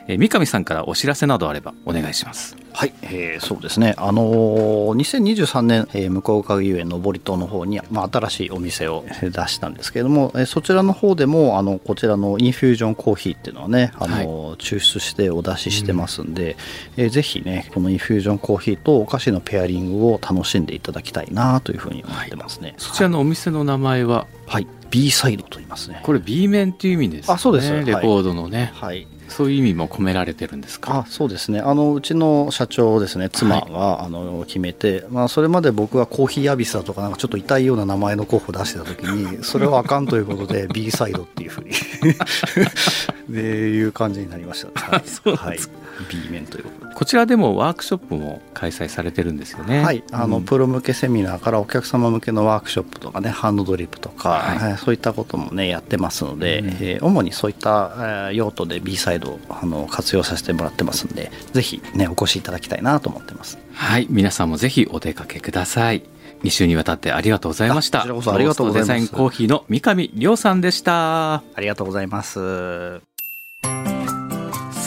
[0.08, 2.56] えー三上さんからお知らせなどあればお願いします。
[2.72, 16.56] はい、えーそうですね、あのー2023年、えー向岡遊園登戸の方に、まあ、新しいお店をえー出したんですけれども、えーそちらの方でもあのこちらのインフュージョンコーヒーっていうのはね、あのー抽出してお出ししてますんで、
[16.96, 24.26] えーぜひねこのインフュージョンコーヒーとお菓子のペアリングを楽しんでいただきたいなというふうに思ってますね、そちらのお店の名前は？
[24.46, 26.00] はい、B サイドと言いますね。
[26.02, 27.34] これ B 面っていう意味ですね。
[27.34, 27.70] あそうです。
[27.70, 27.84] はい。
[27.84, 31.00] レコードのね、はいそういう意味も込められてるんですか？
[31.00, 31.60] あそうですね。
[31.60, 41.70] あのうちの社長ですね妻が、あの決めて、まあ、それまで僕はコーヒーアビスだとかなんかちょっと痛いような名前の候補を出してた時に それはあかんということで B サイドっていうふうに。
[43.28, 45.02] でいう感じになりました、はい。
[45.08, 45.56] そうなんはい。
[45.56, 45.70] です、
[46.04, 46.94] B 面ということで。
[46.94, 49.82] こちらでもワークショップも開催されてるんですよね。
[49.82, 50.44] はい、あの、うん。
[50.44, 54.58] プロ向けセミナーからお客様向けのワークショップとかねハンドドリップとか、はい。
[54.58, 54.78] はい。
[54.78, 56.68] そういったこともねやってますので、うん。
[56.68, 63.58] えー主にそういった、えー用途で B サイドをあの活用させてもらってますんでぜひねお越しいただきたいなと思ってます。
[63.72, 64.06] はい。
[64.10, 66.02] 皆さんもぜひお出かけください。
[66.42, 68.00] 2週にわたってありがとうございました。
[68.00, 69.12] あこちらこそありがとうございます。
[69.12, 71.34] コーヒーの三上亮さんでした。
[71.34, 73.00] ありがとうございます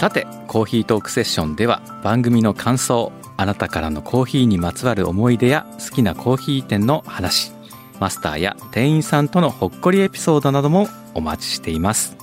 [0.01, 7.51] さてコーヒートークセッションでは番組の感想あなたからのコーヒーにまつわる思い出や好きなコーヒー店の話
[7.99, 12.17] マスターや店員さんとのほっこりエピソードなどもお待ちしています。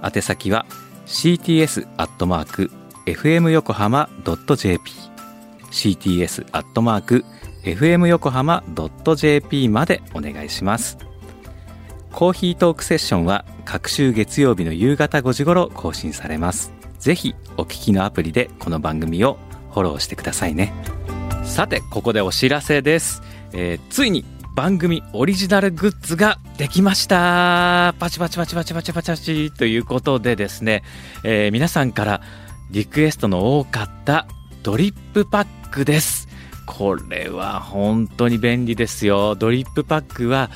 [0.00, 0.64] 宛先は
[1.06, 1.88] cts.fm
[3.48, 4.92] 横浜 .jp
[5.72, 7.26] cts.fm
[8.06, 8.62] 横浜
[9.16, 10.98] .jp までお願いします。
[12.12, 16.77] コーヒートークセッションは各週月曜日の夕方5時頃更新されます。
[16.98, 19.38] ぜひお聞きのアプリでこの番組を
[19.72, 20.72] フォローしてくださいね。
[21.44, 27.94] さてここでお知らせです、えーついに番組オリジナルグッズができました。
[28.00, 30.82] パチパチパチパチパチパチパチということでですね、
[31.22, 32.20] えー皆さんから
[32.72, 34.26] リクエストの多かった
[34.64, 36.26] ドリップパックです。
[36.66, 39.36] これは本当に便利ですよ。
[39.36, 40.50] ドリップパックは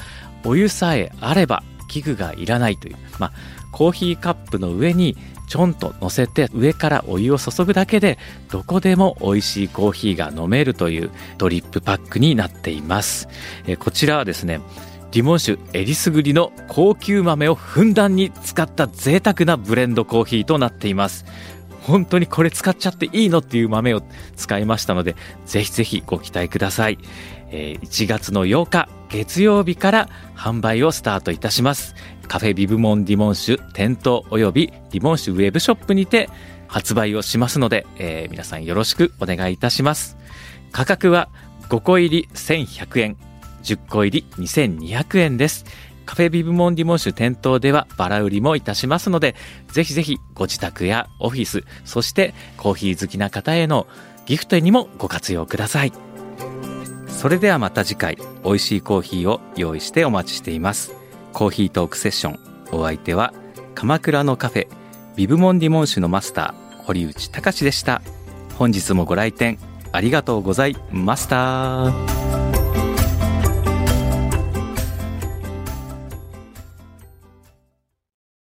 [0.45, 2.97] お湯さえあれば器具がいらないという。
[3.21, 3.33] まあ
[3.71, 5.17] コーヒーカップの上に
[5.53, 8.17] ちょんと乗せて上からお湯を注ぐだけで
[8.51, 13.29] どこでも美味しいコーヒーが飲めるというドリップパックになっています。
[13.67, 14.63] えこちらはですね
[15.11, 21.27] リモン酒エリスグリの高級豆をふんだんに使った贅沢なブレンドコーヒーとなっています。
[21.83, 24.01] 本当にこれ使っちゃっていいのっていう豆を
[24.37, 26.99] 使いましたのでぜひぜひご期待ください、
[27.51, 31.95] えー1月の8日月曜日から販売をスタートいたします。
[32.33, 36.31] カフェビブモンディモン酒店頭およびディモン酒ウェブショップにて
[36.67, 40.17] 発売をしますので、えー皆さんよろしくお願いいたします。
[40.71, 41.29] 価格は
[41.69, 43.17] 5個入り1100円。
[43.65, 45.67] 10個入り2200円です。
[46.07, 49.35] カフェビブモンディモン酒店頭ではバラ売りもいたしますので
[49.71, 53.87] ぜひぜひご自宅やオフィスそしてコーヒー好きな方への
[54.25, 55.93] ギフトにもご活用ください。
[57.09, 61.02] それではまた次回美味しいコーヒーを用意してお待ちしています。
[61.33, 62.39] コーヒートークセッション。
[62.73, 63.33] お相手は
[63.75, 64.69] 鎌倉のカフェ
[65.17, 68.03] ビブモンディモン酒のマスター堀内隆でした。
[68.59, 69.59] 本日もご来店
[69.93, 72.42] ありがとうございました。